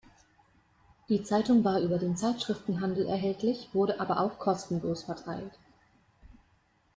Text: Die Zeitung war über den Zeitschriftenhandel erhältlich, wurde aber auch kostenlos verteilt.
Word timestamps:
Die 1.09 1.21
Zeitung 1.21 1.63
war 1.63 1.79
über 1.79 1.99
den 1.99 2.17
Zeitschriftenhandel 2.17 3.05
erhältlich, 3.05 3.69
wurde 3.71 3.99
aber 3.99 4.21
auch 4.21 4.39
kostenlos 4.39 5.03
verteilt. 5.03 5.53